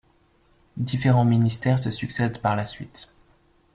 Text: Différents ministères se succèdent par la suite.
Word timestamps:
Différents 0.77 1.25
ministères 1.25 1.77
se 1.77 1.91
succèdent 1.91 2.39
par 2.41 2.55
la 2.55 2.65
suite. 2.65 3.13